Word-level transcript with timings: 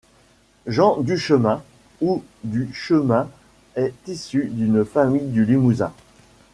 Jean 0.65 0.97
Duchemin 0.99 1.61
ou 2.01 2.23
du 2.43 2.73
Chemin 2.73 3.29
est 3.75 3.93
issu 4.07 4.45
d'une 4.51 4.83
famille 4.83 5.27
du 5.29 5.45
Limousin. 5.45 5.93